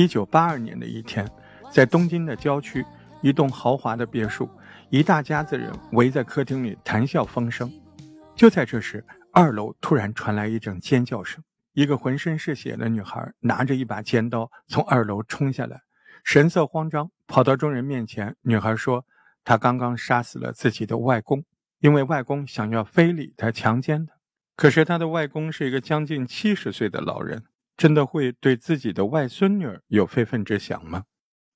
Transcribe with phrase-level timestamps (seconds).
[0.00, 1.30] 一九八二年的一天，
[1.70, 2.82] 在东京的郊区，
[3.20, 4.48] 一栋豪华的别墅，
[4.88, 7.70] 一大家子人围在客厅里谈笑风生。
[8.34, 11.44] 就在这时，二楼突然传来一阵尖叫声，
[11.74, 15.82] 一个浑身是血的女孩拿着一把尖刀从二楼冲下来，
[16.24, 18.34] 神色慌张，跑到众人面前。
[18.40, 19.04] 女孩说
[19.44, 21.44] ：“她刚刚杀死了自己的外公，
[21.80, 24.14] 因为外公想要非礼她、强奸她。
[24.56, 27.44] 可是她的外公是一个将近七十岁的老人。”
[27.80, 31.04] 真的会对自己的外孙女有非分之想吗？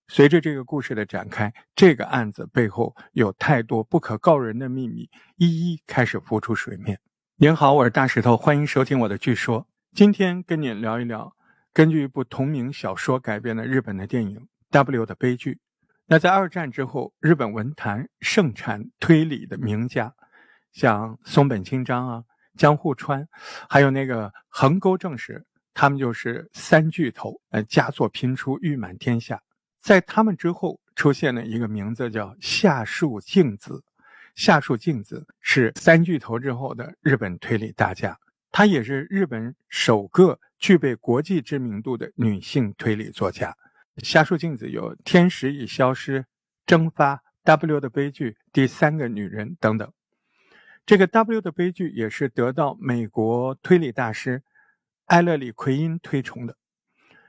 [0.08, 6.98] 随着这个故事的展开，这个案子背后有太多不可告人的秘密，一一开始浮出水面。
[7.36, 9.68] 您好，我是大石头，欢迎收听我的剧说。
[9.92, 11.36] 今天跟您聊一聊，
[11.74, 14.38] 根据一部同名小说改编的日本的电影
[14.70, 15.52] 《W 的悲剧》。
[16.06, 20.14] 那在二战之后，日本文坛盛产推理的名家，
[20.72, 22.24] 像松本清张啊、
[22.56, 23.28] 江户川，
[23.68, 25.44] 还有那个横沟正史。
[25.74, 29.42] 他们就是三巨头，呃，佳作频出，誉满天下。
[29.80, 33.82] 在他们之后，出现了一个名字叫夏树静子。
[34.36, 38.16] 夏树静子是三巨头之后的日本推理大家，
[38.52, 43.54] 她也是日本首个具备国际知名度的女性推理作家。
[43.98, 46.20] 夏树静子有《天使已消失》
[46.66, 49.92] 《蒸发》《W 的悲剧》《第三个女人》等等。
[50.86, 54.42] 这个《W 的悲剧》也是得到美国推理大师。
[55.06, 56.56] 埃勒里奎因推崇的，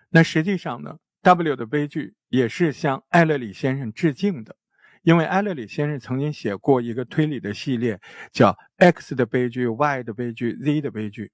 [0.09, 4.55] 那实际上呢，W 的悲剧也是向埃勒里先生致敬的，
[5.01, 7.99] 因为埃勒里先生曾经写过一个推理的系列，
[8.31, 11.31] 叫 X 的悲剧、Y 的悲剧、Z 的悲剧，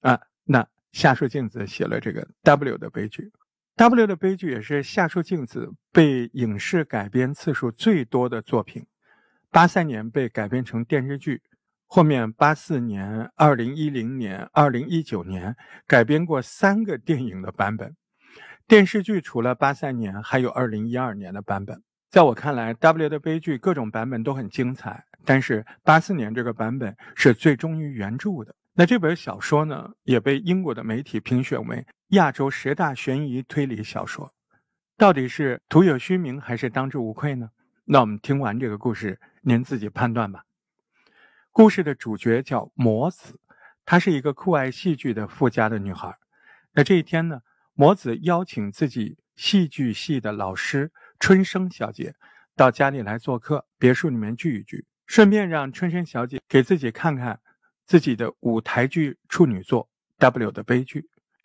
[0.00, 3.32] 啊，那夏树静子写了这个 W 的悲剧
[3.76, 8.86] ，W 的悲剧也是夏树静子被影视改编次数最多的作品，
[9.50, 11.40] 八三年被改编成电视剧。
[11.92, 15.56] 后面八四年、二零一零年、二零一九年
[15.88, 17.96] 改编过三个电影的版本，
[18.68, 21.82] 电视剧除了八三年，还有二零一二年的版本。
[22.08, 28.54] 在我看来，W 的悲剧各种版本都很精彩，但是八四年这个版本是最忠于原著的。
[28.74, 34.30] 那这本小说呢，也被英国的媒体评选为亚洲十大悬疑推理小说。
[34.96, 37.48] 到底是徒有虚名还是当之无愧呢？
[37.86, 40.44] 那我们听完这个故事，您自己判断吧。
[41.52, 43.40] 故事的主角叫魔子，
[43.84, 46.16] 她是一个酷爱戏剧的富家的女孩。
[46.72, 47.40] 那这一天呢，
[47.74, 52.14] 魔子邀请自己戏剧系的老师春生小姐
[52.54, 57.40] 到家里来做客，别墅里面聚一聚，顺便让春生小姐给自己看看
[57.84, 59.84] 自己的舞台剧处女作
[60.18, 61.00] 《W 的悲剧》。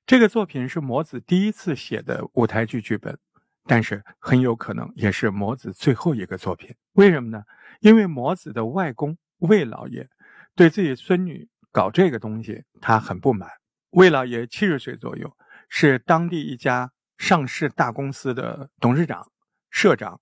[0.06, 3.18] 这个作品是魔子第一次写的舞台剧剧本，
[3.66, 6.76] 但是很有可能也是魔子最后一个作品。
[6.94, 7.44] 为什么呢？
[7.80, 9.18] 因为魔子的外公。
[9.40, 10.10] 魏老爷
[10.56, 13.50] 对自己孙女搞这个东西，他很不满。
[13.92, 15.36] 魏老爷七十岁左右，
[15.70, 19.32] 是当地一家上市大公司的董事长、
[19.70, 20.20] 社长，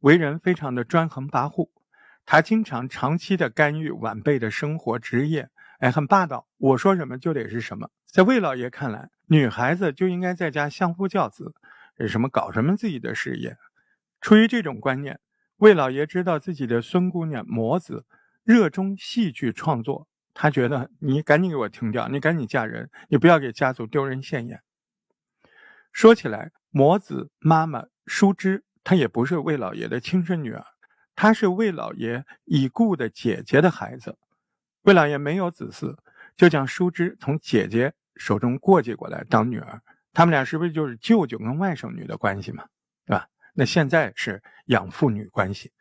[0.00, 1.70] 为人非常的专横跋扈。
[2.24, 6.48] 他经常长期的干预晚辈的生活、职业，哎，很霸道。
[6.56, 7.90] 我说什么就得是什么。
[8.06, 11.54] 在魏老爷看来，女孩子就应该在家相夫教子，
[12.08, 13.56] 什么搞什么自己的事业。
[14.20, 15.20] 出于这种观念，
[15.58, 18.04] 魏老爷知道自己的孙姑娘魔子。
[18.46, 24.62] 热衷戏剧创作，他觉得你赶紧给我停掉，你赶紧嫁人，你不要给家族丢人现眼。
[25.90, 30.64] 说起来，魔子妈妈淑芝，她也不是魏老爷的亲生女儿，
[31.16, 34.16] 她是魏老爷已故的姐姐的孩子。
[34.82, 35.96] 魏老爷没有子嗣，
[36.36, 39.82] 就将淑芝从姐姐手中过继过来当女儿。
[40.12, 42.64] 他们俩是不是就是舅舅跟外甥女的关系嘛？
[43.06, 43.26] 对吧？
[43.54, 45.72] 那现在是养父女关系。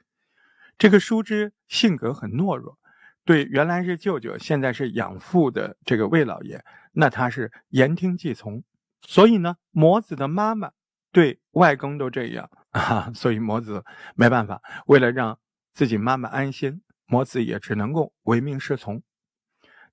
[0.77, 2.77] 这个叔侄性格很懦弱，
[3.23, 8.63] 对原来是舅舅，现在是养父的这个魏老爷，那他是言听计从。
[9.01, 10.71] 所以呢，魔子的妈妈
[11.11, 13.85] 对外公都这样 啊，所以魔子
[14.15, 15.39] 没办法，为了让
[15.73, 19.01] 自己妈妈安心，魔子也只能够唯命是从。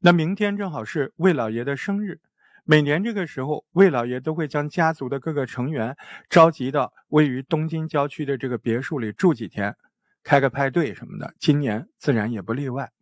[0.00, 2.20] 那明天正好是魏老爷的生日，
[2.64, 5.96] 每年这个时候，魏老爷都会将家族的各个成员
[6.28, 9.76] 召集到位于东京郊区的这个别墅里住几天。
[10.23, 12.93] 开个派对什么的，今年自然也不例外。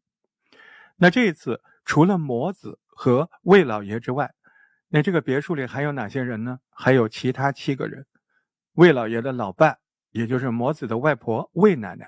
[0.96, 4.34] 那这一次除了魔子和魏老爷之外，
[4.88, 6.60] 那这个别墅里还有哪些人呢？
[6.70, 8.06] 还有其他七个人：
[8.72, 9.78] 魏老爷的老伴，
[10.10, 12.06] 也就是魔子的外婆魏奶奶；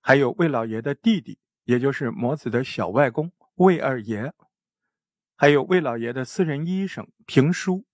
[0.00, 4.32] 还有魏老爷的弟弟，也就是魔子的小外公魏二爷；
[5.36, 7.84] 还有魏老爷的私人医生平叔；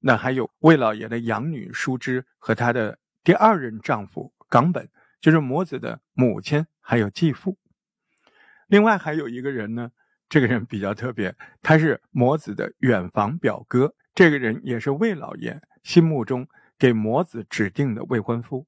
[0.00, 4.88] 那还有魏老爷的养女淑芝和他的第二任丈夫冈本。
[5.22, 7.56] 就是魔子的母亲，还有继父。
[8.66, 9.92] 另外还有一个人呢，
[10.28, 13.94] 这个人比较特别，他是魔子的远房表哥。
[14.14, 16.46] 这个人也是魏老爷心目中
[16.76, 18.66] 给魔子指定的未婚夫。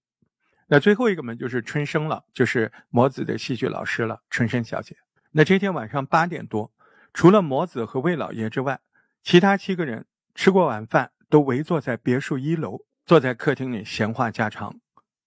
[0.69, 4.97] 那最后一个嘛，就是春生了，就是魔子的戏剧老师了，春生小姐。
[5.33, 6.73] 那这天晚上八点多，
[7.13, 8.81] 除了魔子和魏老爷之外，
[9.25, 10.07] 其他七个人
[10.37, 14.79] 吃过晚饭，都围坐在别墅一楼，坐在客厅里闲话家常。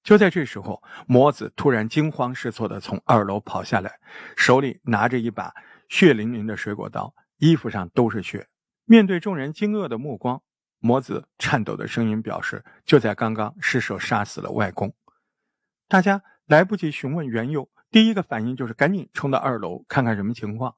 [0.08, 4.00] 就在这时候，魔子突然惊慌失措地从二楼跑下来，
[4.38, 5.54] 手里拿着一把
[5.90, 8.48] 血淋淋的水果刀，衣服上都是血。
[8.86, 10.42] 面对众人惊愕的目光，
[10.80, 14.96] 魔子颤抖的声音表示：“就在刚刚，失手杀死了外公。”
[15.90, 20.74] 大家来不及询问缘由，第一个反应就是赶紧冲到二楼看看什么情况。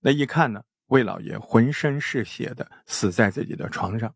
[0.00, 4.12] 那一看呢，魏老爷浑身是血的死在自己的床上。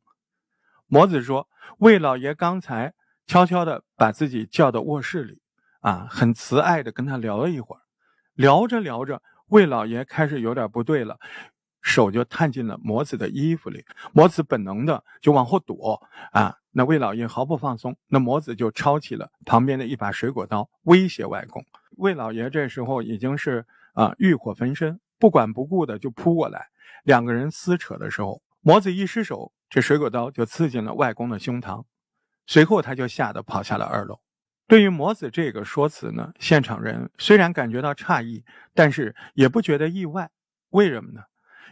[0.88, 1.48] 魔子说
[1.78, 2.92] ：“魏老爷刚才
[3.32, 5.40] 悄悄的把自己叫到卧室里，
[5.80, 7.80] 啊，很慈爱的跟他聊了一会儿。
[8.34, 11.18] 聊着聊着，魏老爷开始有点不对了，
[11.80, 13.86] 手就探进了魔子的衣服里。
[14.12, 15.98] 魔子本能的就往后躲，
[16.32, 21.64] 啊。”那魏老爷毫不放松，那魔子就抄起了旁边的一把水果刀，威胁外公。
[21.96, 23.64] 魏老爷这时候已经是
[23.94, 26.66] 啊欲火焚身，不管不顾的就扑过来。
[27.02, 31.84] 两个人撕扯的时候，魔子一失手，这水果刀就刺进了外公的胸膛。
[32.46, 34.20] 随后他就吓得跑下了二楼。
[34.66, 40.30] 对于魔子这个说辞呢，现场人虽然感觉到诧异，但是也不觉得意外。
[40.70, 41.22] 为什么呢？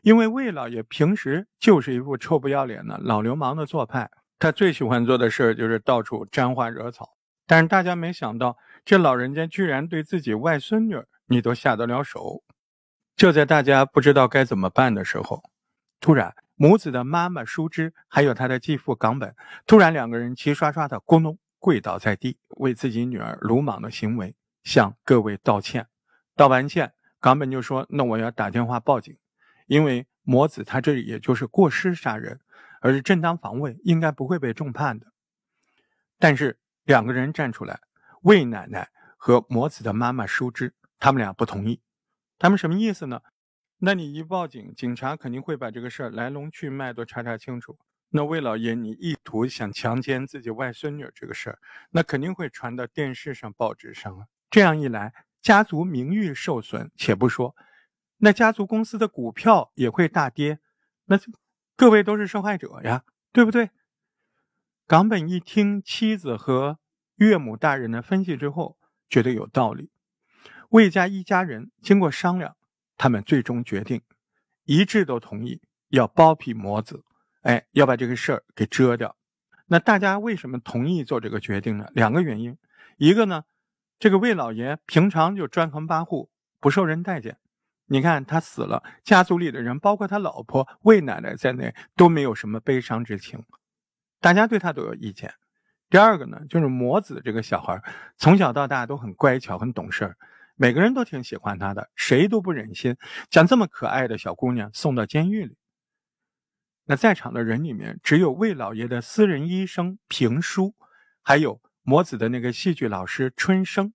[0.03, 4.11] 因为魏老爷平时就是一副臭不要脸的老流氓的做派。
[4.39, 7.11] 他最喜欢做的事儿就是到处沾花惹草，
[7.47, 10.97] 但是大家没想到，这老人家居然对自己外孙女
[11.27, 12.43] 你都下得了手。
[13.17, 15.43] 就在大家不知道该怎么办的时候，
[16.01, 19.35] 突然母子的妈妈淑芝还有他的继父冈本，
[19.67, 25.87] 突然两个人齐刷刷的咕咚跪倒在地，为自己女儿鲁莽的行为向各位道歉。
[26.37, 29.17] 道完歉，冈本就说：“那我要打电话报警，
[29.69, 32.41] 因为母子他这也就是过失杀人。”
[32.83, 35.07] 而是正当防卫，应该不会被重判的。
[36.19, 37.81] 但是两个人站出来，
[38.23, 41.81] 魏奶奶和魔子的妈妈淑芝，他们俩不同意。
[42.39, 43.21] 他们什么意思呢？
[43.81, 47.79] 那你一报警，警察肯定会把这个事儿来龙去脉都查查清楚。
[48.11, 51.59] 那魏老爷，你意图想强奸自己外孙女这个事儿，
[51.91, 54.27] 那肯定会传到电视上、报纸上啊。
[54.51, 55.13] 这样一来，
[55.43, 57.57] 家族名誉受损，且不说，
[58.19, 60.61] 那家族公司的股票也会大跌。
[61.07, 61.19] 那。
[61.77, 63.71] 各位都是受害者呀，对不对？
[64.87, 66.79] 冈本一听妻子和
[67.15, 68.77] 岳母大人的分析之后，
[69.09, 69.91] 觉得有道理。
[70.69, 72.55] 魏家一家人经过商量，
[73.01, 74.03] 他们最终决定
[74.65, 77.03] 一致都同意要包庇魔子，
[77.41, 79.17] 哎，要把这个事儿给遮掉。
[79.69, 81.89] 那大家为什么同意做这个决定呢？
[81.95, 82.59] 两个原因，
[82.99, 83.45] 一个呢，
[83.99, 86.29] 这个魏老爷平常就专横跋扈，
[86.61, 87.39] 不受人待见。
[87.87, 93.43] 你看他死了，家族里的人，包括他老婆魏奶奶在内，都没有什么悲伤之情，
[94.21, 95.33] 大家对他都有意见。
[95.89, 97.83] 第二个呢，就是魔子这个小孩，
[98.19, 100.19] 从小到大都很乖巧，很懂事儿
[100.61, 102.95] 每个人都挺喜欢他的，谁都不忍心
[103.31, 105.57] 将这么可爱的小姑娘送到监狱里。
[106.85, 110.75] 那在场的人里面，只有魏老爷的私人医生平叔，
[111.23, 113.95] 还有魔子的那个戏剧老师春生，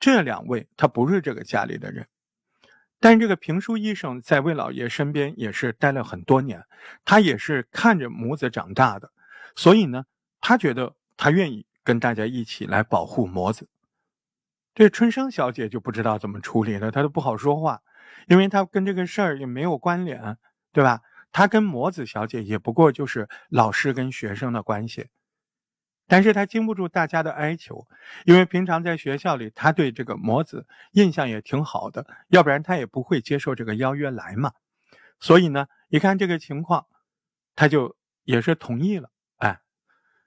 [0.00, 2.08] 这两位他不是这个家里的人。
[2.98, 6.64] 但这个评书医生在魏老爷身边也是待了很多年，
[7.04, 9.12] 他也是看着母子长大的，
[9.54, 10.06] 所以呢，
[10.40, 13.68] 他觉得他愿意跟大家一起来保护模子。
[14.76, 17.80] 这春生小姐就不知道怎么处理了，她都不好说话，
[18.26, 20.36] 因为她跟这个事儿也没有关联，
[20.70, 21.00] 对吧？
[21.32, 25.08] 她跟魔子小姐也不过就是老师跟学生的关系。
[26.06, 27.88] 但是她经不住大家的哀求，
[28.26, 34.52] 因为平常在学校里，她对这个魔子印象也挺好的，要不然她也不会接受这个邀约来嘛。
[35.18, 36.84] 所以呢，一看这个情况，
[37.54, 39.08] 他就也是同意了。
[39.38, 39.62] 哎，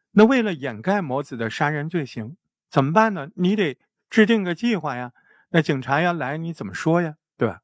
[0.09, 2.35] 那为了掩盖魔子的杀人罪行，
[2.71, 3.29] 怎么办呢？
[3.35, 3.77] 你得
[4.09, 5.13] 制定个计划呀。
[5.49, 7.15] 那警察要来，你怎么说呀？
[7.37, 7.61] 对吧？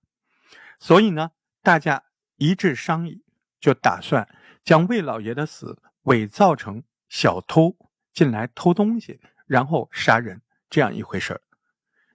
[0.79, 2.03] 所以呢，大家
[2.35, 3.23] 一致商议，
[3.59, 4.27] 就打算
[4.63, 7.77] 将魏老爷的死伪造成小偷。
[8.15, 11.41] 进来偷东西，然后杀人，这样一回事。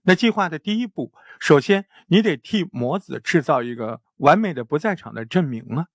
[0.04, 5.88] 那计划的第一步，首先你得替魔子制造一个完美的不在场的证明啊。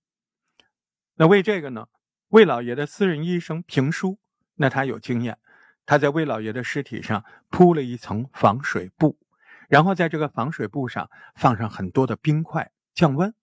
[1.15, 1.87] 那为这个呢，
[2.27, 4.19] 魏老爷的私人医生评书，
[4.57, 5.39] 那他有经验，
[5.85, 9.17] 他在魏老爷的尸体上铺了一层防水布，
[9.69, 13.33] 然后在这个防水布上放上很多的冰块降温。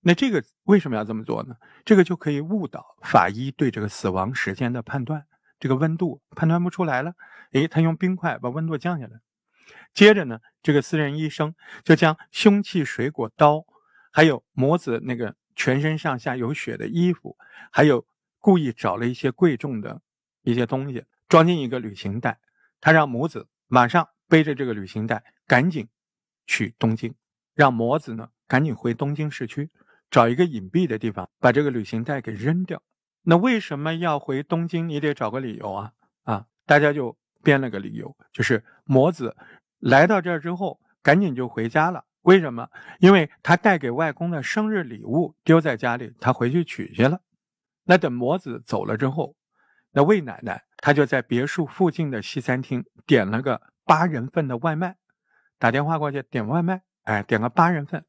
[0.00, 1.56] 那这个为什么要这么做呢？
[1.84, 5.26] 这个就可以误导法医对这个死亡时间的判断。
[5.58, 7.14] 这个温度判断不出来了，
[7.52, 9.20] 诶，他用冰块把温度降下来。
[9.94, 13.64] 接着呢，这个私人医生就将凶器水果刀，
[14.12, 17.38] 还有模子那个全身上下有血的衣服，
[17.70, 18.04] 还有
[18.40, 20.02] 故意找了一些贵重的
[20.42, 21.04] 一些东西，
[21.34, 22.38] 装进一个旅行袋。
[22.80, 25.88] 他让母子马上背着这个旅行袋，赶紧
[26.46, 27.12] 去东京，
[27.56, 29.68] 让魔子呢赶紧回东京市区，
[30.12, 32.80] 找一个隐蔽的地方，把这个旅行袋给扔掉。
[33.24, 34.88] 那为什么要回东京？
[34.88, 35.92] 你得找个理由啊！
[36.22, 39.36] 啊，大家就编了个理由，就是魔子
[39.80, 42.04] 来到这儿之后，赶紧就回家了。
[42.22, 42.70] 为什么？
[43.00, 47.20] 因为他带给外公的生日礼物丢在家里，他回去取去了。
[47.82, 49.34] 那等魔子走了之后，
[49.90, 50.62] 那魏奶奶。
[50.84, 54.96] 他就在别墅附近的西餐厅点了个八人份的外卖，
[55.58, 58.04] 打电话过去点外卖，哎，点个八人份。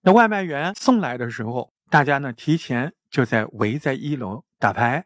[0.00, 5.04] 那外卖员送来的时候，大家呢提前就在围在一楼打牌。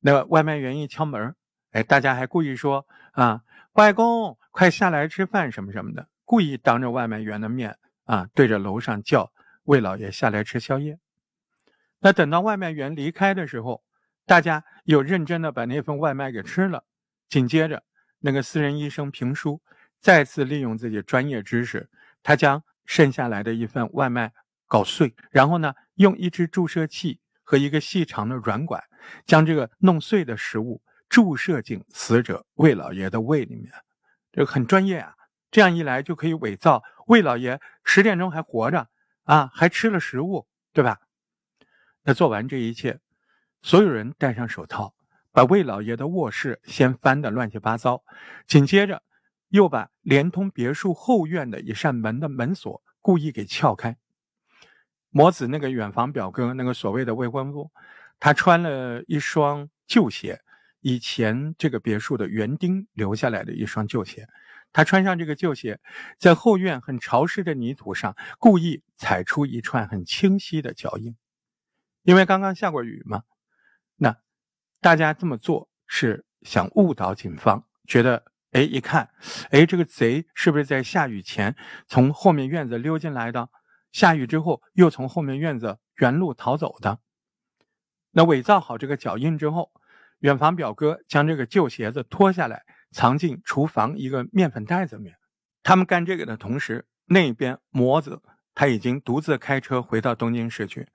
[0.00, 1.34] 那外卖员一敲门，
[1.70, 3.40] 哎，大家还故意说啊，
[3.72, 9.32] 外公快下来吃饭什么什么的，故意当着外卖员的面啊，对着楼上叫
[9.62, 10.98] 魏老爷下来吃宵夜。
[12.00, 13.82] 那等到外卖员离开的时候。
[14.26, 16.84] 大家又认真的把那份外卖给吃了，
[17.28, 17.82] 紧接着，
[18.20, 19.60] 那个私人医生评书
[20.00, 21.88] 再次利用自己专业知识，
[22.22, 24.32] 他将剩下来的一份外卖
[24.66, 28.82] 搞碎，然后呢，用一支注射器和一个细长的软管，
[29.26, 33.70] 将这个弄碎的食物注射进死者魏老爷的胃里面，
[34.32, 35.14] 这很专业啊。
[35.50, 38.88] 这样一来就可以伪造魏老爷十点钟还活着
[39.22, 40.98] 啊，还吃了食物，对吧？
[42.02, 42.98] 那做完这一切。
[43.64, 44.94] 所有人戴上手套，
[45.32, 48.04] 把魏老爷的卧室先翻得乱七八糟，
[48.46, 49.02] 紧接着
[49.48, 53.96] 又把连通别墅后院的一扇门的门锁故意给撬开。
[55.08, 57.72] 魔子那个远房表哥，那个所谓的未婚夫，
[58.20, 60.42] 他穿了一双旧鞋，
[60.80, 64.28] 以前这个别墅的园丁留下来的一双旧鞋。
[64.74, 65.80] 他穿上这个旧鞋，
[66.18, 71.16] 在后院很潮湿的泥土上故意踩出一串很清晰的脚印，
[72.02, 73.22] 因为刚刚下过雨嘛。
[74.84, 79.08] 大家这么做是想误导警方，觉得哎一看，
[79.50, 83.48] 哎这个贼是不是在下雨前从后面院子溜进来的？
[83.92, 86.98] 下雨之后又从后面院子原路逃走的？
[88.10, 89.72] 那伪造好这个脚印之后，
[90.18, 95.16] 远房表哥将这个旧鞋子脱下来，藏进厨房一个面粉袋子里面。
[95.62, 98.20] 他们干这个的同时，那边模子
[98.54, 100.86] 他已经独自开车回到东京市区，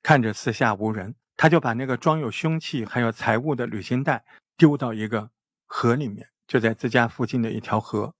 [0.00, 1.16] 看着四下无人。
[1.36, 4.24] 他就把那个装有凶器还有财物的旅行袋
[4.56, 5.30] 丢到一个
[5.66, 8.14] 河里面，就在自家附近的一条河。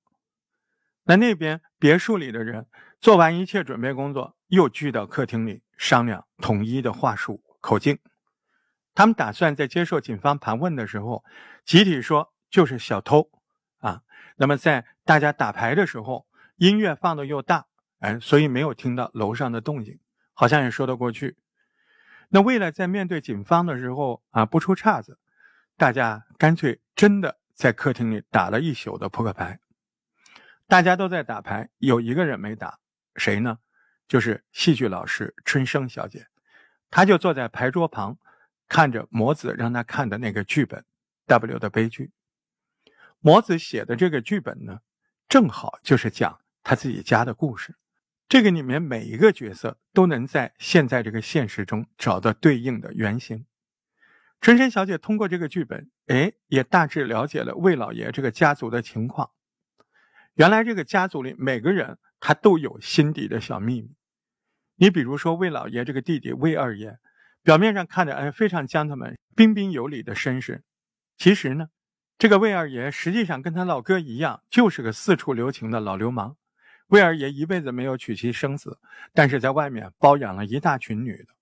[1.05, 2.67] 那那边别墅里的人
[3.01, 7.99] 做完一切准备工作，又聚到客厅里商量统一的话术口径。
[8.95, 11.25] 他们打算在接受警方盘问的时候，
[11.65, 13.31] 集体说就是小偷
[13.79, 14.03] 啊。
[14.37, 17.67] 那么在大家打牌的时候，音乐放的又大，
[18.01, 20.01] 哎，所以没有听到楼上的动静，
[20.35, 21.37] 好像也说得过去。
[22.29, 25.19] 那为了在面对警方的时候啊不出岔子，
[25.77, 29.61] 大家干脆真的在客厅里打了一宿的扑克牌。
[30.67, 32.79] 大家都在打牌，有一个人没打，
[33.15, 33.59] 谁呢？
[34.09, 36.27] 就是戏剧老师春生小姐，
[36.91, 38.19] 她就坐在牌桌旁，
[38.69, 40.81] 看着魔子让她看的那个剧本
[41.27, 42.13] 《W 的悲剧》。
[43.21, 44.81] 魔子写的这个剧本呢，
[45.29, 47.75] 正好就是讲他自己家的故事。
[48.29, 53.47] 这个里面每一个角色都能在现在这个现实中找到对应的原型。
[54.41, 59.31] 春生小姐通过这个剧本，哎，也大致了解了魏老爷这个家族的情况。
[60.35, 63.95] 原来这个家族里每个人他都有心底的小秘密。
[64.75, 66.99] 你比如说魏老爷这个弟弟魏二爷，
[67.43, 70.65] 表面上看着哎非常 gentleman、彬彬有礼的绅士，
[71.17, 71.69] 其实呢，
[72.19, 76.37] 这个魏二爷实际上跟他老哥一样，就是个四处留情的老流氓。
[76.89, 78.79] 魏二爷一辈子没有娶妻生子，
[79.13, 81.35] 但是在外面包养了一大群女的。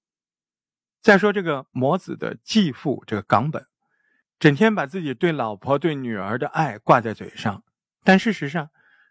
[1.02, 3.66] 再说这个魔子的继父，这个冈本，
[4.38, 7.62] 整天把自己对老婆对女儿的爱挂在嘴上，
[8.02, 8.70] 但事实上，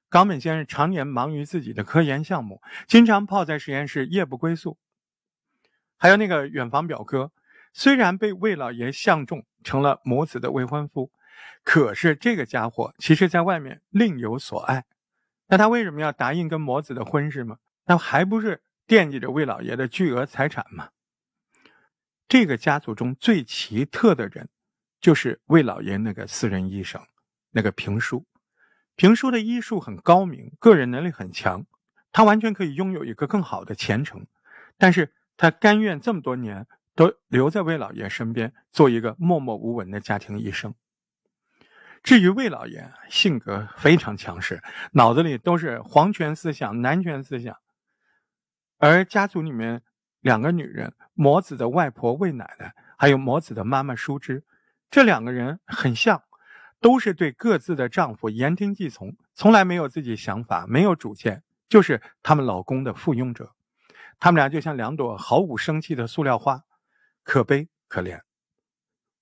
[0.09, 4.79] 冈本先生常年忙于自己的科研项目，经常泡在实验室夜不归宿。
[5.97, 7.31] 还有那个远房表哥，
[7.73, 11.11] 虽然被魏老爷相中，成了魔子的未婚夫，
[11.63, 14.85] 可是这个家伙其实在外面另有所爱。
[15.47, 17.57] 那他为什么要答应跟魔子的婚事吗？
[17.85, 20.89] 那还不是惦记着魏老爷的巨额财产吗？
[22.27, 24.50] 这个家族中最奇特的人，
[25.00, 27.01] 就是魏老爷那个私人医生，
[27.51, 28.25] 那个评书。
[28.95, 31.65] 评书的医术很高明，个人能力很强，
[32.12, 34.25] 他完全可以拥有一个更好的前程，
[34.77, 40.73] 但是他甘愿这么多年都留在魏老爷身边，做一个默默无闻的家庭医生。
[42.03, 47.57] 至于魏老爷，性格非常强势，脑子里都是皇权思想、男权思想。
[48.77, 49.81] 而家族里面
[50.19, 54.43] 两个女人，魔子的外婆魏奶奶，还有魔子的妈妈淑芝，
[54.91, 56.24] 这两个人很像，
[56.81, 63.53] 都是对各自的丈夫言听计从，从来没有自己想法，没有主见，就是他们老公的附庸者。
[64.19, 66.63] 他们俩就像两朵毫无生气的塑料花，
[67.24, 68.19] 可悲可怜。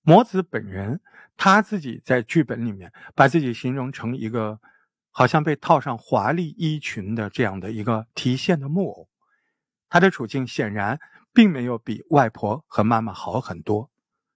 [0.02, 1.00] 魔子本人
[1.36, 4.60] 他自己在剧本里面把自己形容成一个
[5.10, 9.08] 好像被套上华丽衣裙的这样的一个提线的木偶，
[9.88, 11.00] 他的处境显然
[11.32, 13.90] 并没有比外婆和妈妈好很多，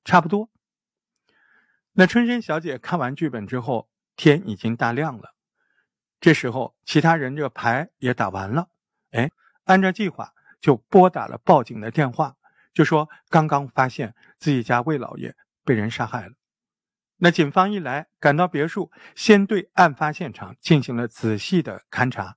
[0.05, 0.51] 差不多。
[1.93, 5.35] 那春生小姐看完剧本之后，天已经大亮了。
[6.21, 8.69] 这时候，其他人这牌也打完了，
[9.11, 9.31] 哎，
[9.65, 12.37] 按照计划就拨打了报警的电话，
[12.75, 15.35] 就说刚刚发现自己家魏老爷。
[15.67, 16.33] 被人杀害了。
[17.19, 22.37] 那警方一来，赶到别墅，先对案发现场进行了仔细的勘查，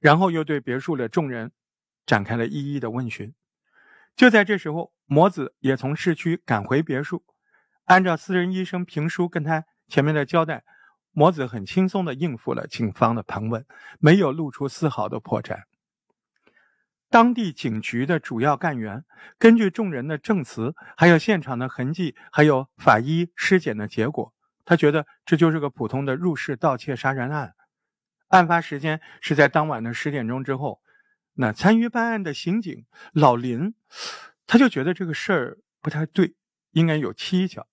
[0.00, 1.50] 然后又对别墅的众人
[2.06, 3.34] 展开了一一的问询。
[4.14, 7.24] 就在这时候，魔子也从市区赶回别墅，
[7.86, 10.62] 按照私人医生评书跟他前面的交代，
[11.10, 13.66] 魔子很轻松地应付了警方的盘问，
[13.98, 15.62] 没有露出丝毫的破绽。
[17.10, 19.04] 当地警局的主要干员
[19.36, 24.32] 根据众人的证词，还有现场的痕迹，还有法医尸检的结果，
[24.64, 27.54] 他觉得这就是个普通的入室盗窃杀人案。
[28.28, 30.80] 案发时间是在当晚的十点钟之后。
[31.34, 33.74] 那参与办案的刑警老林，
[34.46, 36.34] 他就觉得这个事儿不太对，
[36.72, 37.66] 应该有蹊跷。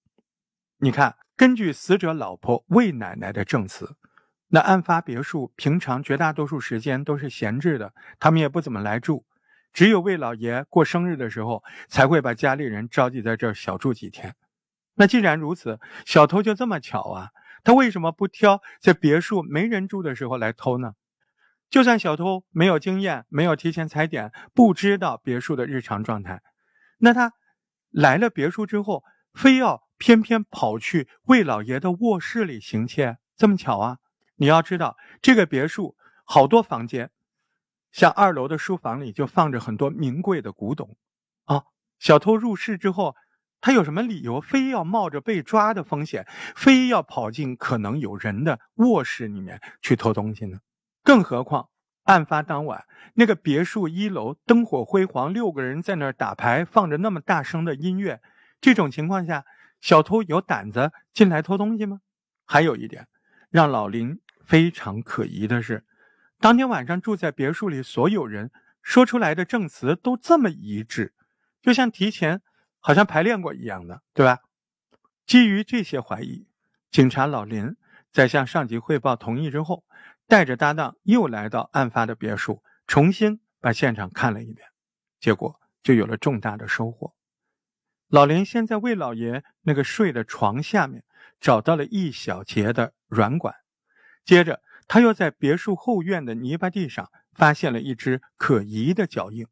[0.77, 3.98] 你看，根据死者老婆魏奶奶的证词。
[4.50, 9.25] 那案发别墅平常绝大多数时间都是闲置的，他们也不怎么来住，
[9.74, 14.36] 只有魏老爷过生日的时候才会把家里人召集在这儿小住几天。
[14.96, 17.30] 那既然如此，小偷就这么巧啊？
[17.63, 20.94] 他为什么不挑在别墅没人住的时候来偷呢？
[21.70, 26.41] 就算小偷没有经验，没有提前踩点，不知道别墅的日常状态，
[27.00, 27.34] 那他
[27.89, 33.98] 来了别墅之后，非要偏偏跑去魏老爷的卧室里行窃，这么巧啊？
[34.38, 37.12] 你要知道，这个别墅好多房间，
[37.91, 40.95] 像二楼的书房里就放着很多名贵的古董，
[41.45, 41.63] 啊，
[42.00, 43.15] 小偷入室之后，
[43.60, 50.60] 他有什么理由非要冒着被抓的风险，非要跑进可能有人的卧室里面去偷东西呢？
[51.04, 51.69] 更何况，
[52.04, 58.21] 案发当晚那个别墅一楼灯火辉煌，六个人在那儿打牌，放着那么大声的音乐，
[58.62, 59.45] 这种情况下，
[59.82, 62.02] 小偷有胆子进来偷东西吗？
[62.45, 63.08] 还有一点，
[63.50, 64.19] 让老林。
[64.47, 65.83] 非常可疑的是，
[66.39, 68.49] 当天晚上住在别墅里所有人
[68.81, 71.13] 说出来的证词都这么一致，
[71.62, 72.41] 就像提前
[72.79, 74.39] 好像排练过一样的，对吧？
[75.25, 76.47] 基于这些怀疑，
[76.89, 77.75] 警察老林
[78.10, 79.83] 在向上级汇报同意之后，
[80.27, 84.65] 带着搭档又来到案发的别墅，重新把现场看了一遍，
[85.19, 87.13] 结果就有了重大的收获。
[88.07, 91.03] 老林先在魏老爷那个睡的床下面
[91.41, 93.53] 找到了一小节的软管。
[94.28, 99.48] 接着，他又在别墅后院的泥巴地上发现了一只可疑的脚印。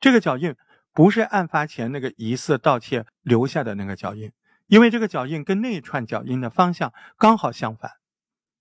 [0.00, 0.56] 这个脚印
[0.94, 4.32] 不是案发前那个疑似盗窃留下的那个脚印，
[4.66, 7.90] 因为这个脚印跟那串脚印的方向刚好相反。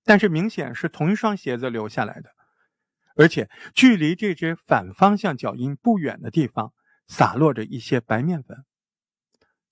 [0.04, 2.32] 但是明显是同一双鞋子留下来的，
[3.15, 6.73] 而且距离这只反方向脚印不远的地方
[7.08, 8.65] 洒落着一些白面粉。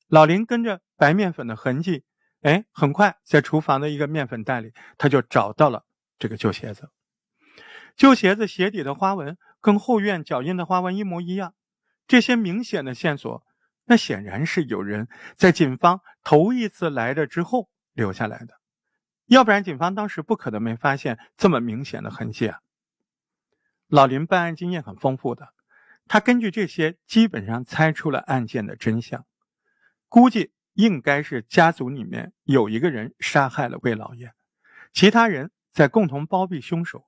[0.08, 2.06] 老林跟着白面粉的痕迹。
[2.42, 5.86] 哎，很快在厨房的一个面粉袋里，他就找到了
[6.18, 6.90] 这个旧鞋子。
[7.96, 11.54] 旧鞋子鞋底的花纹跟后院脚印的花纹一模一样，
[12.08, 13.44] 这些明显的线索，
[13.86, 18.56] 那显然是有人在警方头一次来的之后留下来的，
[19.28, 22.62] 要不然警方当时不可能没发现这么明显的痕迹啊。
[23.88, 25.50] 老林办案经验很丰富的，
[26.08, 29.28] 他根据这些基本上猜出了案件的真相，
[30.10, 30.52] 估计。
[30.74, 34.32] 应该是家族里面有一个人杀害了魏老爷，
[34.94, 37.08] 其他人在共同包庇凶手。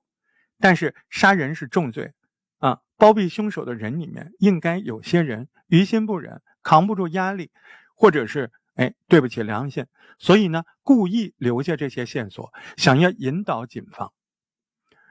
[0.60, 2.14] 但是杀人是重罪，
[2.58, 7.50] 啊，包庇凶手的人里面应该有些人于心不忍，扛不住压力，
[7.94, 9.86] 或者是哎对不起良心，
[10.18, 14.12] 所以呢故意留下这些线索，想要引导警方。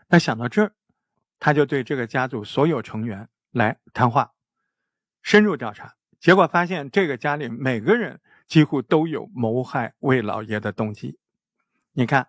[0.08, 0.74] 那想到这儿，
[1.40, 4.32] 他就对这个家族所有成员来谈话，
[5.22, 8.22] 深入调查，结果发现这个家里每个人。
[8.54, 11.18] 几乎都有谋害魏老爷的动机。
[11.94, 12.28] 你看，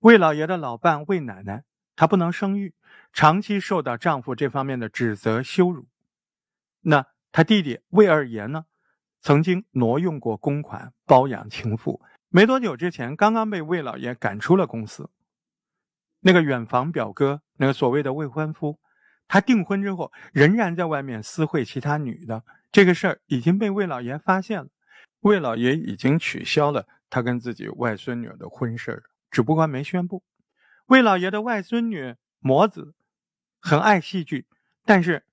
[0.00, 1.64] 魏老爷的老伴魏奶奶，
[1.96, 2.74] 她不能生育，
[3.10, 5.86] 长期受到丈夫这方面的指责羞辱。
[6.82, 8.66] 那他弟弟魏二爷呢，
[9.22, 15.08] 曾经挪用过公款包养情妇，没多久之前刚刚被魏老爷赶出了公司。
[16.20, 18.78] 那个远房表哥，那个所谓的未婚夫，
[19.26, 24.68] 他订婚之后仍然在外面私会其他女的，这个事儿已经被魏老爷发现了。
[25.22, 30.22] 魏老爷已经取消了他跟自己外孙女的婚事只不过没宣布。
[30.86, 32.94] 魏老爷的外孙女魔子
[33.60, 34.46] 很爱戏剧，
[34.84, 35.24] 但是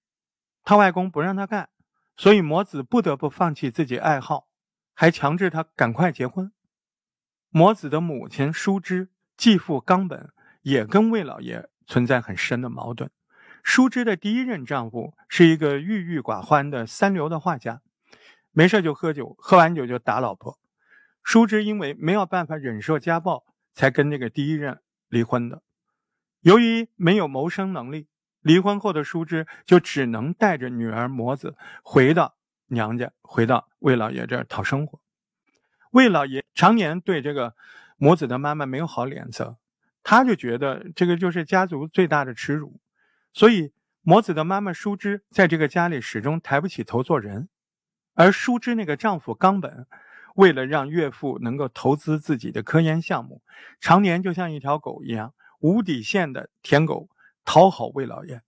[0.63, 1.69] 他外公不让他干，
[2.15, 4.47] 所以魔子不得不放弃自己爱好，
[4.93, 6.52] 还强制他赶快结婚。
[7.49, 13.10] 魔子的母亲淑芝、继父冈本也跟魏老爷存在很深的矛盾。
[13.63, 17.82] 淑芝的第一任丈夫是一个郁郁寡欢的三流的画家，
[18.51, 20.59] 没事就喝酒，喝完酒就打老婆。
[21.23, 24.79] 淑芝因为没有办法忍受家暴，才跟那个第一任。
[25.12, 25.63] 离婚的，
[26.41, 28.07] 由于没有谋生能力，
[28.41, 35.01] 离婚后的淑芝就只能带着女儿魔子回到娘家，回到魏老爷这儿讨生活。
[35.89, 37.55] 魏老爷常年对这个
[37.97, 39.57] 魔子的妈妈没有好脸色，
[40.03, 42.79] 他就觉得这个就是家族最大的耻辱，
[43.33, 47.49] 所以魔子的妈妈淑芝在这个家里始终抬不起头做人，
[48.19, 49.88] 而淑芝那个丈夫冈本。
[50.36, 53.41] 为了让岳父能够投资自己的科研项目，
[53.82, 57.10] 常年就像一条狗一样无底线的舔狗
[57.43, 58.41] 讨好魏老爷。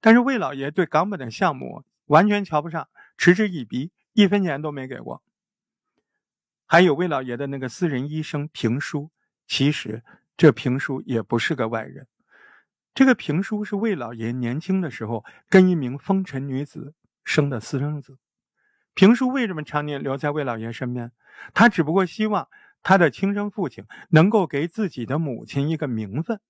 [0.00, 5.22] 但是魏老爷对冈本的项目完全瞧不上，嗤之以鼻，一分钱都没给过。
[6.66, 9.10] 还有魏老爷的那个私人医生平叔，
[9.46, 10.02] 其实
[10.36, 12.06] 这平叔也不是个外人。
[12.94, 18.18] 这个平叔是魏老爷年轻的时候跟一名风尘女子生的私生子。
[18.98, 21.12] 平叔为什么常年留在魏老爷身边？
[21.54, 22.48] 他只不过希望
[22.82, 26.40] 他的亲生父亲能够给自己的母亲一个名分。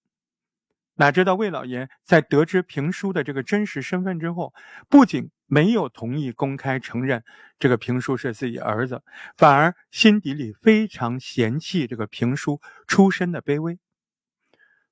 [0.95, 4.55] 哪知道魏老爷在得知平叔的这个真实身份之后，
[4.89, 7.23] 不仅没有同意公开承认
[7.59, 9.03] 这个平叔是自己儿子，
[9.37, 13.79] 反而心底里非常嫌弃这个平叔出身的卑微。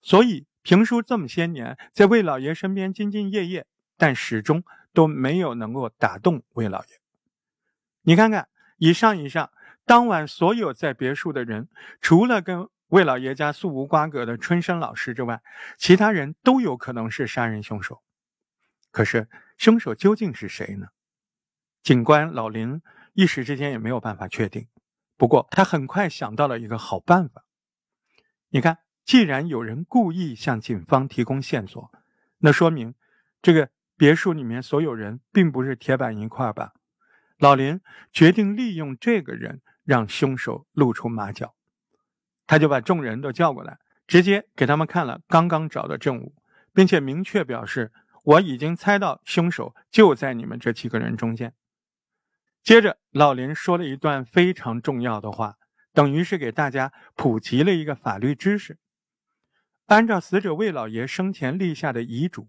[0.03, 3.65] 所以平叔这么些年在魏老爷身边兢兢业业，
[3.97, 7.01] 但始终都没有能够打动魏老爷。
[8.09, 9.51] 你看看，以上以上，
[9.85, 11.69] 当晚所有在别墅的人，
[12.01, 15.43] 除了跟魏老爷家素无瓜葛的春生老师之外，
[15.77, 18.05] 其他人都有可能是杀人凶手。
[18.93, 20.87] 可是凶手究竟是谁呢？
[21.83, 22.81] 警官老林
[23.15, 24.69] 一时之间也没有办法确定。
[25.17, 27.45] 不过他很快想到了一个好办法。
[28.51, 31.91] 你看，既然有人故意向警方提供线索，
[32.39, 32.95] 那说明
[33.43, 36.75] 这个别墅里面所有人并不是铁板一块吧？
[37.39, 37.81] 老林
[38.13, 41.55] 决定利用这个人，让凶手露出马脚。
[42.47, 46.35] 他就把众人都叫过来，直接给他们看了刚刚找的证物，
[46.73, 47.93] 并且明确表示
[48.25, 51.53] ：“我已经猜到凶手就在你们这几个人中间。”
[52.65, 55.57] 接着，老林说了一段非常重要的话，
[55.93, 58.79] 等于是给大家普及了一个法律知识。
[59.87, 62.49] 按照死者魏老爷生前立下的遗嘱，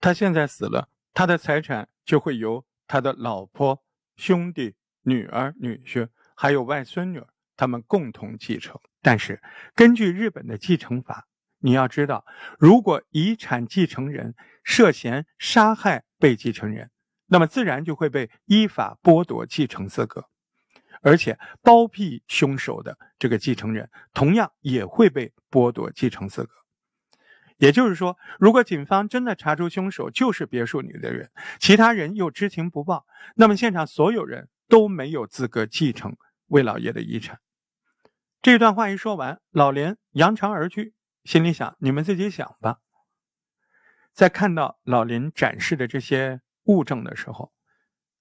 [0.00, 3.82] 他现在死了，他的财产就会由他的老婆。
[4.20, 7.22] 兄弟、女儿、女婿，还有外孙女，
[7.56, 8.78] 他们共同继承。
[9.00, 9.40] 但是，
[9.74, 11.26] 根据日本的继承法，
[11.60, 12.26] 你要知道，
[12.58, 16.90] 如果遗产继承人涉嫌杀害被继承人，
[17.28, 20.26] 那么自然就会被依法剥夺继承资格，
[21.00, 26.59] 而且包庇凶手的这个继承人，同样也会被剥夺继承资格。
[27.60, 37.38] 也就是说，如果警方真的查出凶手就是别墅里的人，其他人又知情不报，那么现场所有人都没有资格继承魏老爷的遗产。
[38.40, 40.94] 这段话一说完，老连扬长而去，
[41.24, 42.78] 心里想：你们自己想吧。
[44.14, 47.52] 在看到老林展示的这些物证的时候，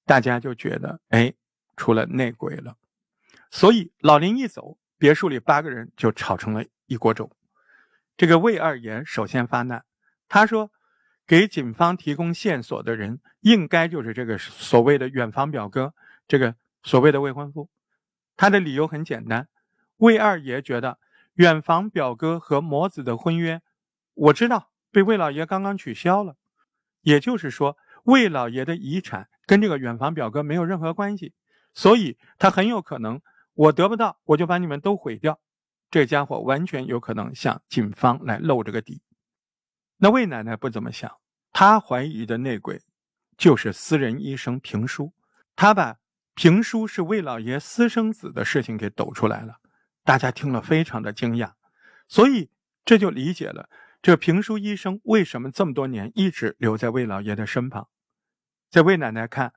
[0.06, 1.34] 大家就觉得，哎，
[1.78, 2.76] 出了内鬼了。
[3.52, 7.32] 所以老林一走，别墅里八个人就吵成了一锅粥。
[8.20, 9.86] 这个魏二爷首先发难，
[10.28, 10.72] 他说
[11.26, 15.94] ：“给警方提供线索的人，应该就是这个所谓的远房表哥，
[16.28, 17.70] 这个所谓的未婚夫。”
[18.36, 19.48] 他的理由很简单，
[19.96, 21.00] 魏二爷觉得
[21.36, 23.62] 远房表哥和魔子的婚约，
[24.16, 26.36] 我知道被魏老爷刚刚取消了，
[27.00, 31.34] 也就是说，魏老爷的遗产跟这个远房表哥没有任何关系，
[31.74, 33.22] 所以他很有可能，
[33.54, 35.40] 我得不到，我就把你们都毁掉。
[35.92, 39.02] 这家伙完全有可能向警方来露这个底。
[39.98, 41.20] 那魏奶奶不怎么想，
[41.52, 42.82] 她怀疑的内鬼
[43.38, 45.14] 就是私人医生平叔。
[45.56, 45.98] 他把
[46.36, 49.58] 平叔是魏老爷私生子的事情给抖出来了，
[50.06, 51.52] 大家听了非常的惊讶，
[52.08, 52.50] 所以
[52.86, 53.70] 这就理解了
[54.02, 57.90] 这平叔医生为什么这么多年一直留在魏老爷的身旁。
[58.70, 59.54] 在魏奶奶看，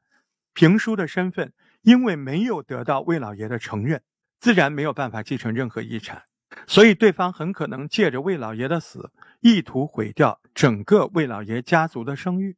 [0.52, 4.02] 平叔的身份因为没有得到魏老爷的承认。
[4.42, 6.24] 自然没有办法继承任何遗产，
[6.66, 12.56] 所以对方很可能借着魏老爷的死，意图毁掉整个魏老爷家族的声誉。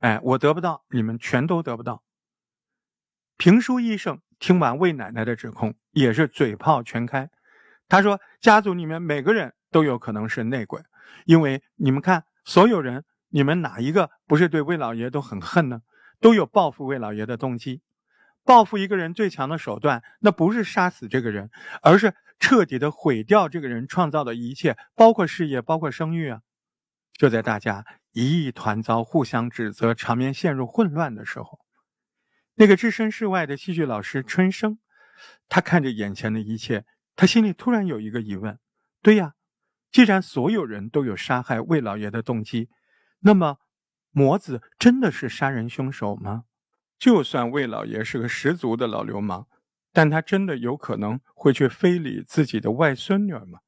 [0.00, 2.02] 哎，我得不到，你们全都得不到。
[3.38, 7.30] 评书医生听完魏奶奶的指控，也是嘴炮全开。
[7.88, 10.82] 他说：“家族里面每个人都有可能是内鬼，
[11.24, 15.80] 因为你们看，所有人，你们哪一个不是对魏老爷都很恨呢？
[16.20, 17.80] 都有报复魏老爷的动机。
[18.44, 21.50] 报复一个人最强的手段，那不是杀死这个人，
[21.82, 26.40] 而是彻底的毁掉这个人创造的一切，包括事业，包括声誉啊！”
[27.14, 31.60] 就在大家一意团糟、互相指责、场面陷入混乱的时候。
[32.54, 34.78] 那个置身事外的戏剧老师春生，
[35.48, 38.58] 他看着眼前的一切，他心里突然有一个疑问：
[39.02, 39.34] 对呀，
[39.90, 42.68] 既然所有人都有杀害魏老爷的动机，
[43.20, 43.58] 那么
[44.10, 46.44] 魔子真的是杀人凶手吗？
[47.02, 49.46] 就算魏老爷是个十足的老流氓，
[49.92, 53.58] 但他真的有可能会去非礼自己的外孙女吗？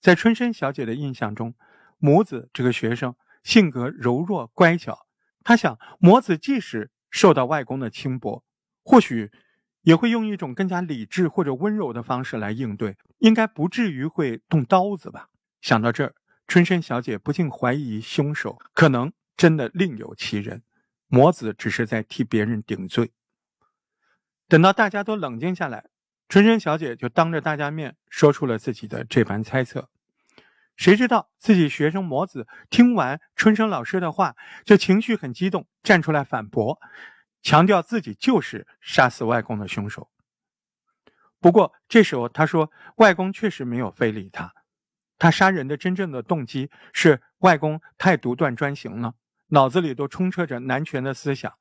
[0.00, 1.56] 在春生小姐的印象中，
[1.98, 5.06] 母子这个学生性格柔弱乖巧，
[5.42, 6.92] 他想母子即使。
[7.10, 8.44] 受到外公的轻薄，
[8.84, 9.30] 或许
[9.80, 15.30] 也会用一种更加理智或者温柔的方式来应对，应该不至于会动刀子吧。
[15.62, 16.14] 想到这儿，
[16.46, 20.62] 春生小姐不禁怀疑凶手可能真的另有其人，
[21.08, 23.12] 魔子只是在替别人顶罪。
[24.46, 25.86] 等到大家都冷静下来，
[26.28, 29.90] 春生小姐就当着大家面说出了自己的这番猜测。
[30.76, 36.78] 谁知道自己学生魔子听完春生老师的话，就情绪很激动，站出来反驳，
[37.42, 40.08] 强调自己就是杀死外公的凶手。
[41.40, 44.52] 不过这时候他说，外公确实没有非礼他，
[45.18, 49.14] 他杀人的真正的动机是外公太独断专行了，
[49.48, 51.52] 脑子里都充斥着男权的思想，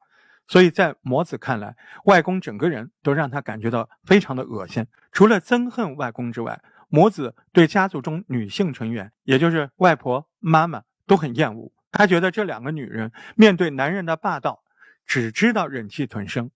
[0.48, 6.62] 所以在魔子看来，外公整个人都让他感觉到非常的恶心，除了憎恨外公之外。
[6.90, 11.74] 魔子对家族中女性成员，也就是外婆、妈妈都很厌恶。
[11.92, 14.64] 他觉得这两个女人面对男人的霸道，
[15.06, 16.50] 只知道忍气吞声，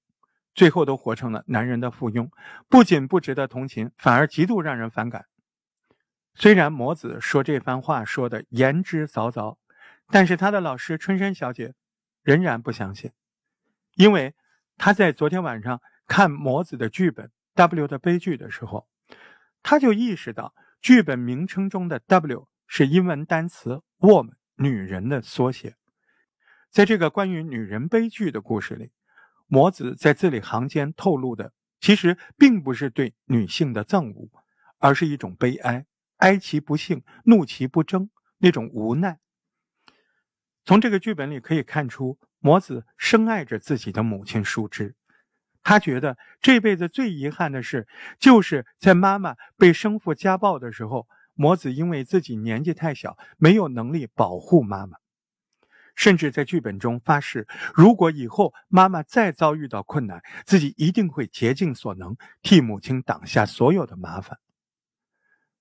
[0.56, 2.30] 最后都活成了男人的附庸，
[2.70, 5.26] 不仅不值得同情，反而极度让人反感。
[6.34, 9.58] 虽然魔子说这番话说的言之凿凿，
[10.12, 11.74] 但是他的老师春山小姐
[12.22, 13.12] 仍然不相信，
[13.96, 14.36] 因为
[14.78, 18.88] 他在昨天晚上看魔子的剧本《W 的悲剧》的时候。
[19.64, 25.76] 他就意识到，剧本名称中的 W 是英文单词 “woman” 女人的缩写。
[26.72, 28.92] 在这个关于女人悲剧的故事里，
[29.46, 34.30] 魔子在字里行间透露的，其实并不是对女性的憎恶，
[34.80, 35.86] 而是一种悲哀，
[36.18, 39.20] 哀其不幸，怒其不争，那种无奈。
[40.72, 44.96] 从这个剧本里可以看出，魔子深爱着自己的母亲树枝。
[45.64, 47.90] 他觉得这辈子最遗憾的事，
[48.22, 54.96] 就是在妈妈被生父家暴的时候，魔子因为自己年纪太小，没有能力保护妈妈，
[55.94, 64.40] 甚至在剧本中发誓，如果以后妈妈再遭遇到困难，自己一定会竭尽所能替母亲挡下所有的麻烦。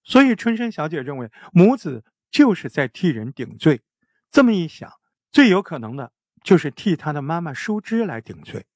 [0.04, 3.82] 所以，春生小姐认为母子就是在替人顶罪。
[4.32, 4.88] 这么一想，
[5.32, 6.12] 最有可能的
[6.42, 8.66] 就是替他的妈妈淑芝来顶罪。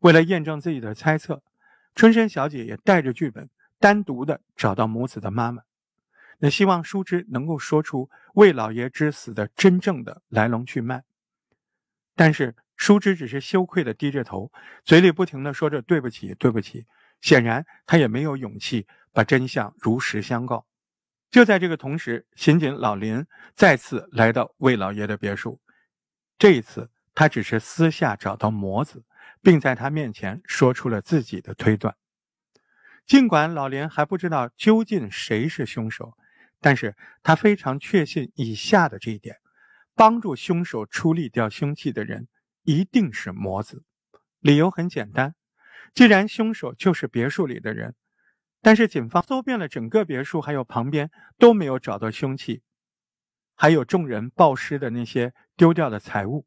[0.00, 1.42] 为了验证自己的猜测，
[1.94, 5.62] 春生小姐也带着剧本单独的找到母子的妈妈，
[6.38, 11.04] 那希望淑芝能够说出魏老爷之死的真正的来龙去脉。
[12.14, 14.52] 但是淑芝只是羞愧的低着头，
[14.84, 16.86] 嘴里不停的说着对不起，对不起。
[17.22, 20.66] 显然她也没有勇气把真相如实相告。
[21.36, 25.60] 就在这个同时，刑警老林再次来到魏老爷的别墅，
[26.38, 29.04] 这一次他只是私下找到魔子。
[29.42, 31.94] 并在他面前说出了自己的推断。
[33.04, 36.16] 尽管老林还不知道究竟谁是凶手，
[36.58, 39.36] 但是他非常确信以下的这一点：
[39.94, 42.28] 帮助凶手处理掉凶器的人
[42.62, 43.84] 一定是魔子。
[44.40, 45.34] 理由很简单，
[45.92, 47.94] 既然凶手就是别墅里的人，
[48.66, 52.62] 但是警方搜遍了整个别墅，还有旁边都没有找到凶器，
[53.54, 56.44] 还有众人暴尸的那些丢掉的财物，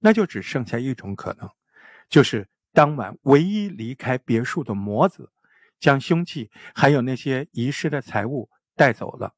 [0.00, 1.48] 那就只剩下一种可能。
[2.10, 5.32] 就是当晚唯一离开别墅的魔子，
[5.80, 9.34] 将凶器还有那些遗失的财物带走了。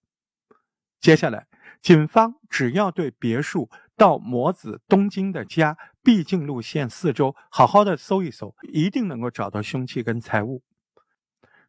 [0.98, 1.46] 接下来，
[1.80, 10.64] 警方只要对别墅到魔子东京的家必经路线四周好好的搜一搜，一定能够找到凶器跟财物。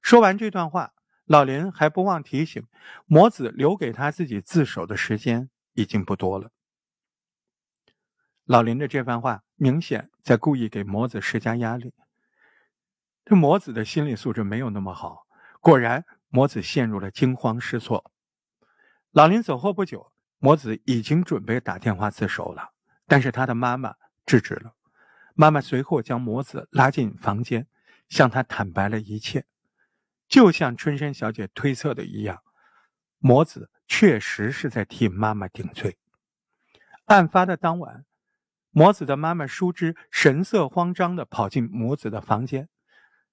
[0.05, 0.93] 说完这段话，
[1.25, 2.63] 老林还不忘提醒
[3.07, 6.51] 魔子，留给他自己自首的时间已经不多了。
[8.43, 11.91] 老林的这番话明显在故意给魔子施加压力。
[13.25, 15.25] 这魔子的心理素质没有那么好，
[15.59, 18.11] 果然魔子陷入了惊慌失措。
[19.09, 22.73] 老林走后不久，魔子已经准备打电话自首了，
[23.07, 24.75] 但是他的妈妈制止了。
[25.33, 27.67] 妈妈随后将魔子拉进房间，
[28.07, 29.47] 向他坦白了一切，
[30.27, 32.41] 就像春山小姐推测的一样，
[33.19, 35.97] 魔子确实是在替妈妈顶罪。
[37.05, 38.05] 案发的当晚，
[38.71, 42.67] 魔子的妈妈淑芝神色慌张地跑进魔子的房间，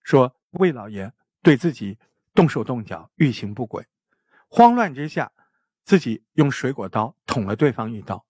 [0.02, 1.98] 说：“魏老爷对自己
[2.35, 3.87] 动手动脚，欲行不轨。”
[4.48, 5.33] 慌乱之下，
[5.85, 8.26] 自己用水果刀捅了对方一刀。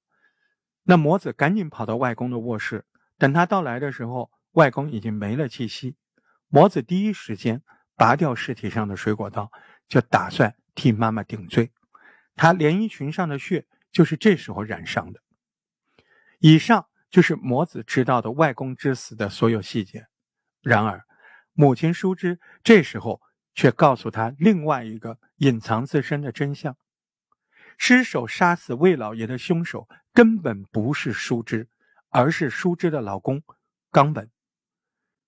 [0.85, 2.85] 那魔子赶紧跑到外公的卧室，
[3.18, 5.96] 等他到来的时候，外公已经没了气息。
[6.46, 7.62] 魔子第一时间
[7.96, 9.50] 拔掉尸体上的水果刀，
[9.88, 11.70] 就打算替妈妈顶罪。
[12.35, 15.20] 他连衣裙上的血就是这时候染上的。
[16.38, 20.07] 以上就是魔子知道的外公之死的所有细节。
[20.62, 21.05] 然而，
[21.52, 23.20] 母亲淑芝这时候。
[23.55, 26.74] 却告诉他另外一个隐藏自身的真相：
[27.76, 31.68] 失手杀死魏老爷的凶手根本不是舒芝，
[32.09, 33.42] 而是舒芝的老公
[33.90, 34.31] 冈本。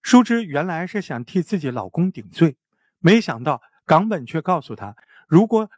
[0.04, 2.58] 舒芝原来是想替自己老公顶罪，
[2.98, 4.94] 没想到冈本却告诉他
[5.26, 5.70] ：“如果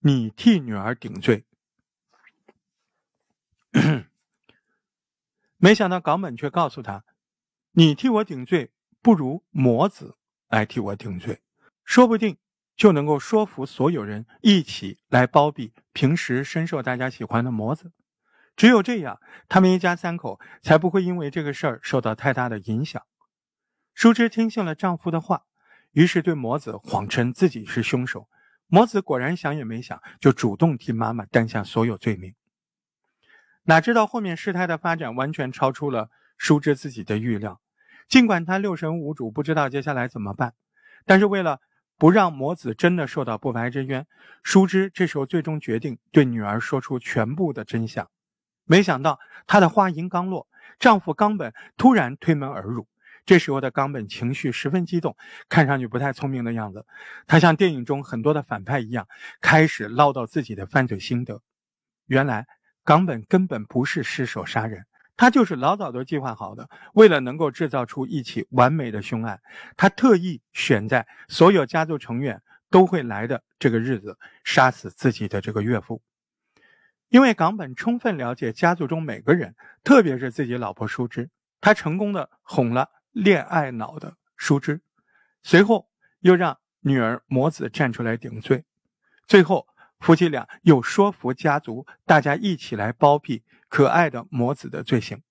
[0.00, 1.46] 你替女儿顶罪。”
[5.56, 7.04] 没想到冈本却告诉他。
[7.72, 11.42] 你替我顶罪，不如魔子来替我顶罪，
[11.84, 12.36] 说不定
[12.76, 17.92] 就能够说服所有人一起来包庇平时深受大家喜欢的魔子。
[18.56, 23.02] 只有这样，他们一家三口才不会因为这个事儿受到太大的影响。
[23.94, 25.42] 淑芝听信了丈夫的话，
[25.92, 28.28] 于是对魔子谎称自己是凶手。
[28.66, 32.34] 魔子果然想也没想，就主动替妈妈担下所有罪名。
[33.64, 37.60] 哪知道后面事态的发展完全超出了淑芝自己的预料。
[38.08, 40.54] 尽管他六神无主，不知道接下来怎么办，
[41.04, 41.60] 但是为了
[41.98, 44.06] 不让魔子真的受到不白之冤，
[44.42, 48.08] 淑芝这时候最终决定对女儿说出全部的真相。
[48.66, 50.46] 没想到她的话音刚落，
[50.78, 52.86] 丈夫冈本突然推门而入。
[53.24, 55.16] 这时候的冈本情绪十分激动，
[55.48, 56.86] 看上去不太聪明的样子。
[57.26, 59.08] 他像电影中很多的反派一样，
[59.40, 61.40] 开始唠叨自己的犯罪心得。
[62.06, 62.46] 原来
[62.84, 64.84] 冈本根本不是失手杀人。
[65.16, 69.40] 他就是老早都计划好的，为了能够制造出一起完美的凶案，
[69.76, 76.02] 他特意选在所有家族成员都会来的这个日子杀死自己的这个岳父。
[77.08, 84.80] 因为冈本充分了解家族中每个人，特别是自己老婆淑芝，他成功的哄了恋爱脑的淑芝，
[85.42, 85.88] 随后
[86.20, 88.64] 又让女儿魔子站出来顶罪，
[89.26, 89.66] 最后。
[89.98, 95.22] 夫妻俩又说服家族，大家一起来包庇可爱的魔子的罪行。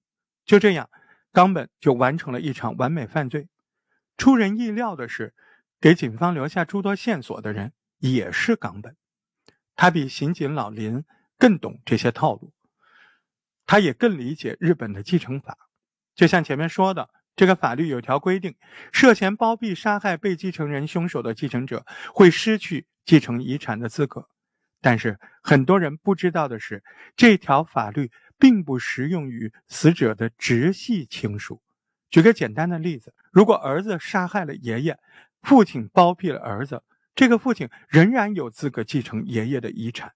[0.44, 0.90] 就这样，
[1.32, 3.48] 冈本就完成了一场完美犯罪。
[4.18, 5.36] 出人意料的是，
[5.80, 8.98] 给警方留下诸多线索的人也是冈本。
[9.76, 11.06] 他比刑警老林
[11.38, 12.54] 更懂这些套路，
[13.66, 15.58] 他也更理解日本的继承法。
[16.16, 18.56] 就像前面说的，这个法律有条规定，
[18.94, 24.30] 涉嫌包庇杀害被继承人凶手的继承者会失去继承遗产的资格。
[24.82, 26.84] 但是很多人不知道的是，
[27.16, 31.62] 这条法律并不适用于死者的直系亲属。
[32.10, 34.98] 举个简单的例子，如果儿子杀害了爷爷，
[35.42, 36.84] 父亲包庇了儿子，
[37.16, 40.14] 这个父亲仍然有资格继承爷爷的遗产。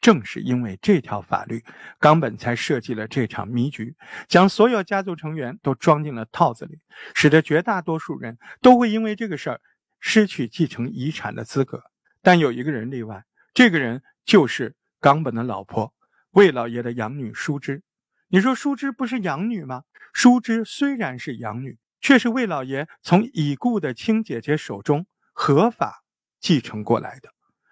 [0.00, 1.64] 正是因为这条法律，
[1.98, 3.94] 冈本才设计了这场迷局，
[4.26, 6.78] 将所有家族成员都装进了套子里，
[7.14, 9.60] 使得绝大多数人都会因为这个事儿
[10.00, 11.82] 失去继承遗产的资格。
[12.22, 13.24] 但有一个人例外。
[13.54, 15.92] 这个人就是冈本的老婆，
[16.30, 17.82] 魏老爷的养女淑芝。
[18.28, 19.82] 你说淑芝不是养女吗？
[20.12, 26.04] 淑芝虽然是养女，却是魏老爷从已故的亲姐姐手中合法
[26.38, 27.30] 继承过来的。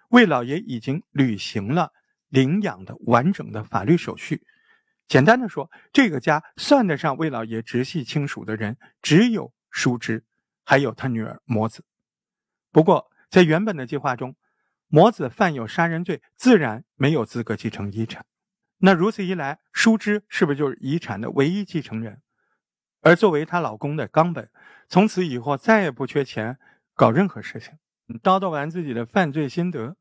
[0.09, 1.93] 魏老爷已经履行了
[2.29, 4.43] 领养的完整的法律手续。
[5.07, 10.23] 简单的说，这个家算得上魏老爷直系亲属的人只有叔侄，
[10.63, 11.83] 还有他女儿魔子。
[12.71, 14.35] 不过，在原本的计划中。
[14.89, 18.25] 魔子犯有杀人罪，自然没有资格继承遗产。
[18.77, 22.21] 那如此一来，叔侄是不是就是遗产的唯一继承人？
[23.01, 24.49] 而作为她老公的冈本，
[24.87, 26.57] 从此以后再也不缺钱
[26.93, 27.73] 搞任何事情。
[28.23, 29.97] 叨叨完自己的犯罪心得，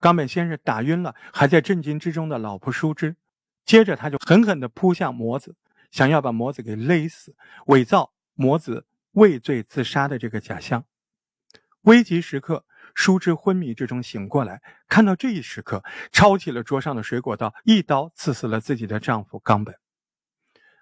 [0.00, 3.16] 冈本先是打晕了还在震惊之中的老婆淑芝，
[3.64, 5.54] 接着他就狠狠地扑向魔子，
[5.90, 7.36] 想要把魔子给勒死，
[7.66, 10.84] 伪造魔子畏罪自杀的这个假象。
[11.82, 12.64] 危急时刻。
[12.92, 19.76] 淑芝昏迷之中醒过来，看到这一时刻，抄起了桌上的水果刀，一刀刺死了自己的丈夫冈本。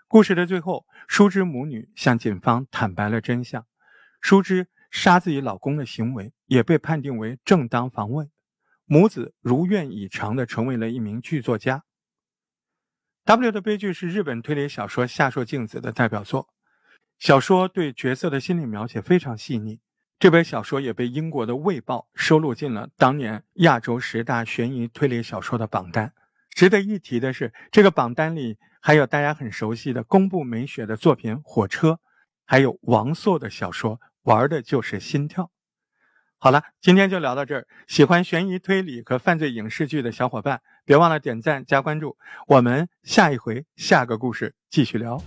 [0.08, 3.66] 故事的最后，淑芝母女向警方坦白了真相，
[4.22, 8.30] 淑芝杀自己老公的行为也被判定为正当防卫，
[8.90, 11.84] 母子如愿以偿的成为了一名剧作家。
[13.26, 16.48] W 的悲剧是日本推理小说下说镜子的代表作，
[17.18, 19.80] 小说对角色的心理描写非常细腻。
[20.18, 26.14] 这本小说也被英国的《卫报》收录进了当年亚洲十大悬疑推理小说的榜单。
[26.48, 31.90] 值得一提的是，这个榜单里还有大家很熟悉的宫部美雪的作品《火车》，
[32.46, 35.44] 还有王朔的小说《玩的就是心跳》。
[36.40, 37.66] 好了，今天就聊到这儿。
[37.88, 42.16] 喜欢悬疑推理和犯罪影视剧的小伙伴，别忘了点赞加关注。
[42.46, 45.20] 我们下一回下个故事继续聊。